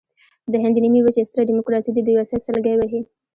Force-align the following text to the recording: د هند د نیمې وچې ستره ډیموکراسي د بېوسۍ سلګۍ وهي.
د 0.51 0.53
هند 0.61 0.73
د 0.75 0.79
نیمې 0.83 1.01
وچې 1.03 1.23
ستره 1.29 1.47
ډیموکراسي 1.49 1.91
د 1.93 1.99
بېوسۍ 2.05 2.37
سلګۍ 2.45 2.75
وهي. 2.77 3.01